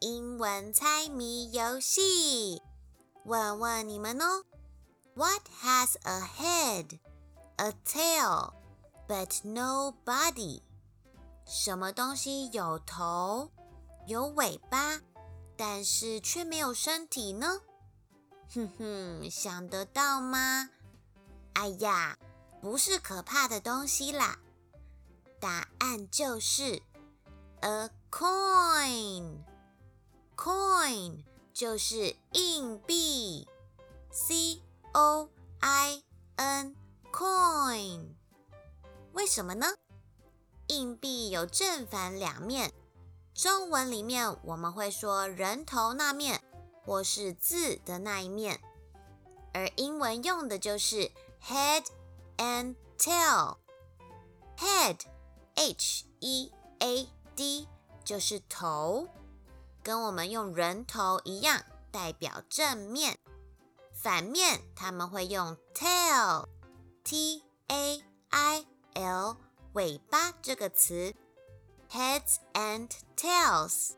[0.00, 2.60] 英文猜谜游戏，
[3.24, 4.44] 问问你们哦。
[5.14, 6.98] What has a head,
[7.56, 8.52] a tail,
[9.08, 10.60] but no body？
[11.46, 13.50] 什么东西有头、
[14.06, 15.00] 有尾巴，
[15.56, 17.62] 但是却没有身体呢？
[18.52, 20.68] 哼哼，想得到吗？
[21.54, 22.18] 哎呀，
[22.60, 24.38] 不是可怕的东西啦。
[25.40, 26.82] 答案就是
[27.60, 29.38] a coin。
[30.36, 33.48] Coin 就是硬币
[34.10, 34.60] ，C
[34.92, 36.02] O I
[36.36, 38.10] N，Coin。
[39.12, 39.66] 为什么呢？
[40.66, 42.74] 硬币有正反两面，
[43.34, 46.42] 中文里面我们会说人头那面，
[46.84, 48.60] 或是字的那一面，
[49.54, 51.10] 而英文用的就是
[51.42, 51.86] head
[52.36, 53.56] and tail。
[54.58, 57.68] Head，H E A D，
[58.04, 59.08] 就是头。
[59.86, 63.20] 跟我们用人头一样，代表正面。
[63.94, 69.36] 反面他们会用 tail，t a i l，
[69.74, 71.14] 尾巴这个词
[71.88, 73.92] ，heads and tails。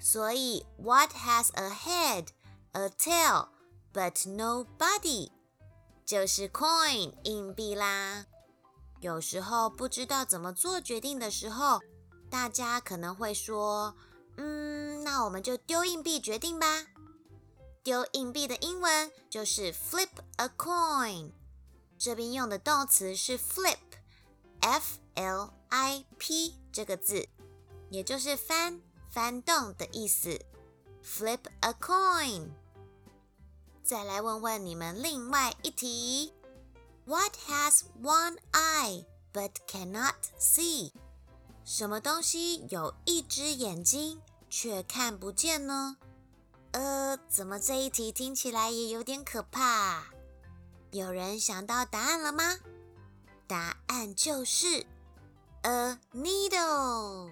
[0.00, 2.26] 所以，what has a head,
[2.72, 3.50] a tail,
[3.92, 5.30] but no body？
[6.04, 8.26] 就是 coin 硬币啦。
[8.98, 11.78] 有时候不知道怎么做决定的时候，
[12.28, 13.94] 大家可能会说。
[14.36, 16.86] 嗯，那我们就丢硬币决定吧。
[17.82, 21.32] 丢硬币的英文就是 flip a coin。
[21.98, 27.28] 这边用的动词是 flip，f l i p 这个字，
[27.90, 28.80] 也就是翻、
[29.10, 30.40] 翻动的意思。
[31.04, 32.48] flip a coin。
[33.82, 36.32] 再来问问你们另外一题
[37.04, 40.92] ：What has one eye but cannot see？
[41.64, 44.20] 什么东西有一只眼睛
[44.50, 45.96] 却看不见呢？
[46.72, 50.04] 呃，怎么这一题听起来也有点可怕？
[50.90, 52.58] 有人想到答案了吗？
[53.46, 54.84] 答案就是
[55.62, 57.30] a needle。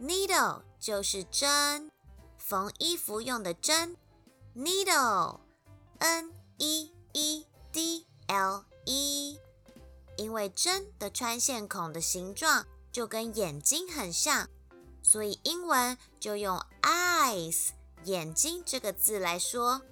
[0.00, 1.90] needle 就是针，
[2.38, 3.94] 缝衣服用的针。
[4.56, 9.38] needle，n e e d l e，
[10.16, 12.66] 因为针的穿线孔的形状。
[12.92, 14.48] 就跟眼睛很像，
[15.02, 17.68] 所以英文就用 eyes
[18.04, 19.82] 眼睛这个字来说。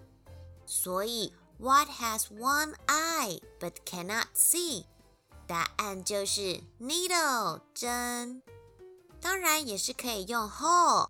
[0.66, 4.84] 所以 What has one eye but cannot see？
[5.46, 8.42] 答案就是 needle 针。
[9.20, 11.08] 当然也是可以用 hole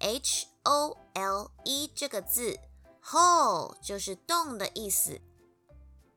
[0.00, 2.58] h o l e 这个字
[3.04, 5.20] ，hole 就是洞的意思。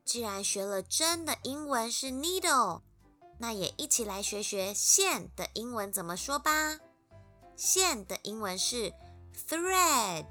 [0.04, 2.80] 既然学了针的英文是 needle。
[3.42, 6.78] 那也一起来学学线的英文怎么说吧。
[7.56, 8.92] 线的英文是
[9.48, 10.28] thread，t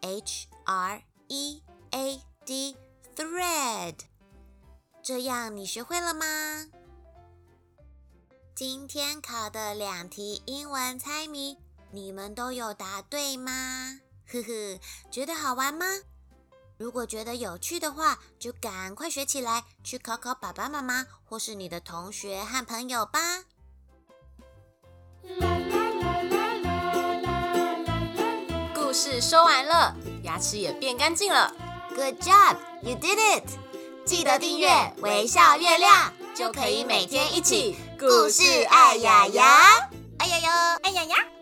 [0.00, 3.96] h r e a d，thread。
[5.02, 6.70] 这样你学会了吗？
[8.54, 11.58] 今天考的两题英文猜谜，
[11.90, 14.00] 你们都有答对吗？
[14.32, 14.80] 呵呵，
[15.10, 15.84] 觉得好玩吗？
[16.76, 23.20] 如果觉得有趣的话，就赶快学起来，去考考爸爸妈妈或是你的同学和朋友吧。
[28.74, 31.54] 故事说完了，牙齿也变干净了。
[31.94, 33.44] Good job, you did it！
[34.04, 34.68] 记得订阅
[34.98, 39.88] 微笑月亮，就可以每天一起故事爱牙牙，
[40.18, 41.33] 爱牙牙，爱牙牙。